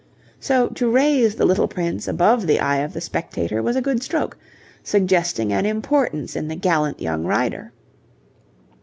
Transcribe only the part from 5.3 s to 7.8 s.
an importance in the gallant young rider.